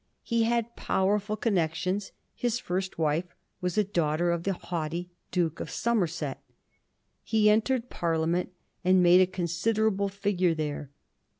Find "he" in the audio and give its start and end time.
0.23-0.45, 7.21-7.51